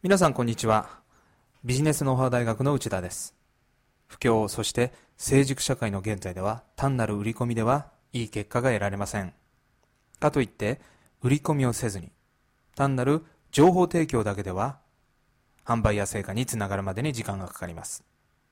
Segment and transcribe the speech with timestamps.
[0.00, 0.88] 皆さんこんにちは。
[1.64, 3.34] ビジネスノウハウ大学の内田です。
[4.06, 9.34] 不況、そして成熟社会の現在では単なる売り込みではいい結果が得られません。
[10.20, 10.80] かといって
[11.20, 12.12] 売り込みをせずに
[12.76, 14.78] 単なる情報提供だけでは
[15.64, 18.04] 販売や成果につながるまでに時間がかかります。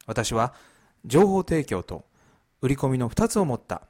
[0.04, 0.52] 私は
[1.04, 2.06] 情報提供と
[2.60, 3.82] 売り込みの2つを持った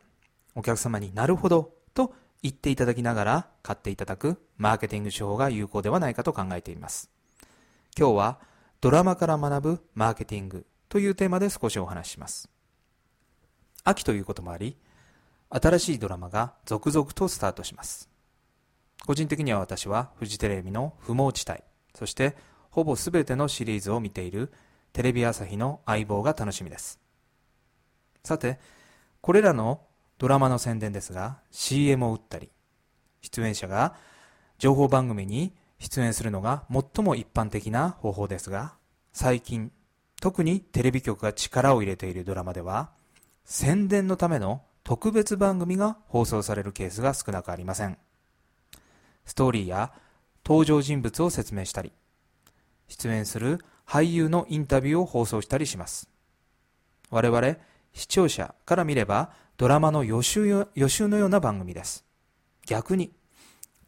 [0.54, 2.12] お客様になるほどと
[2.42, 7.15] 言っていただきながら買っていただくマーケティング手法が有効ではないかと考えています。
[7.98, 8.38] 今日は
[8.82, 12.50] ドラマから学ぶマーケティングというテーマで少しお話しします。
[13.84, 14.76] 秋ということもあり、
[15.48, 18.10] 新しいドラマが続々とスタートします。
[19.06, 21.60] 個人的には私はフジテレビの不毛地帯、
[21.94, 22.36] そして
[22.70, 24.52] ほぼ全てのシリーズを見ている
[24.92, 27.00] テレビ朝日の相棒が楽しみです。
[28.24, 28.58] さて、
[29.22, 29.80] これらの
[30.18, 32.50] ドラマの宣伝ですが CM を打ったり、
[33.22, 33.94] 出演者が
[34.58, 38.74] 情報番組に出演するのが最も一般的な方法ですが、
[39.12, 39.72] 最近、
[40.20, 42.90] 特にテレビ局が力を入れているドラマでは、
[43.44, 47.98] 宣伝のための特別番組が放送されるケースが少なくありません。
[49.24, 49.92] ストーリーや
[50.44, 51.92] 登場人物を説明したり、
[52.88, 56.08] 出演する俳優のインタビューを放送したりします。
[57.10, 57.56] 我々、
[57.92, 62.04] 視聴者から見ればドラマの予習予習のような番組です。
[62.66, 63.12] 逆に、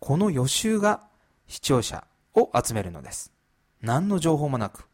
[0.00, 1.02] この予習が
[1.48, 2.04] 視聴者
[2.34, 3.32] を集めるのです。
[3.80, 4.86] 何の情報もなく、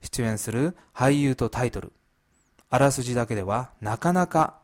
[0.00, 1.92] 出演する俳優とタイトル、
[2.70, 4.58] あらすじだけではなかなか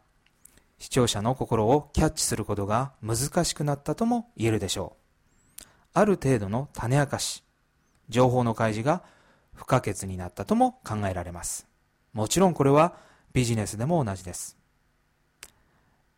[0.78, 4.96] 視聴者の心をキャッチすることが難しくなったとも言えるでしょ
[5.60, 5.64] う。
[5.94, 7.44] ある程度の種明かし、
[8.08, 9.02] 情報の開示が
[9.54, 11.66] 不可欠になったとも考えられます。
[12.12, 12.96] もちろんこれは
[13.32, 14.56] ビジネスでも同じです。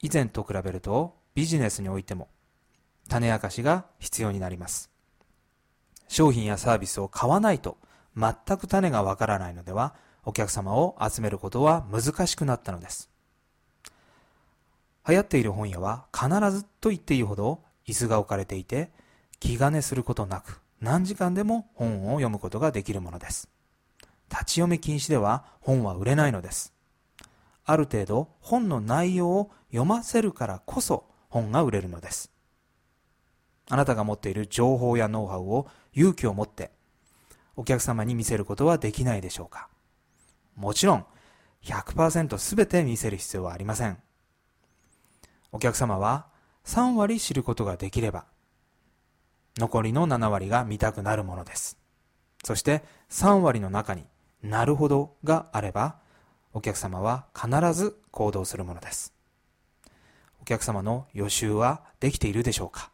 [0.02, 2.28] 以前と比べるとビジネスにおいても
[3.08, 4.90] 種明かしが必要になります。
[6.08, 7.78] 商品やサービスを買わないと
[8.17, 9.94] 全く種がわからないのでは、
[10.24, 13.11] お客様を集めることは難しくなったのです。
[15.08, 18.90] 流行っている本屋は必ずと言っていいほど椅子が置かれていて、
[19.39, 23.48] 気兼ねすることなく何時間でも本を読むことができるものです。
[24.30, 26.72] 立ち読み禁止では本は売れないのです。
[27.64, 32.33] ある程度本の内容を読ませるからこそ本が売れるのです。
[33.68, 36.70] あなたが持っている情報やノウハウを勇気を持って
[37.56, 39.68] お客様に見せることはできないでしょうか？
[40.56, 41.04] もちろん
[41.64, 43.98] 100%全て見せる必要はありません。
[45.52, 46.27] お客様は
[46.64, 48.27] 3割知ることができれば
[49.58, 51.78] 残りの7割が見たくなるものです。
[52.44, 54.04] そして3割の中に
[54.42, 55.96] なるほどがあれば
[56.52, 59.12] お客様は必ず行動するものです。
[60.40, 62.90] お客様の予習はできているでしょうか？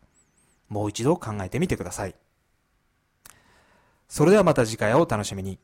[0.72, 2.14] もう一度考えてみてください。
[4.08, 5.58] それではまた次回をお楽しみに。